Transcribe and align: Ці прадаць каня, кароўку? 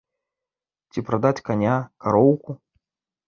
Ці 0.93 1.03
прадаць 1.09 1.43
каня, 1.49 1.75
кароўку? 2.05 2.51